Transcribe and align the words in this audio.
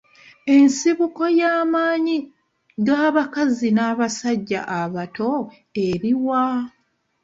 Ensibuko 0.55 1.23
y'amaanyi 1.39 2.17
g'abakazi 2.85 3.67
n'abasajja 3.75 4.59
abato 4.79 5.31
eriwa? 5.85 6.43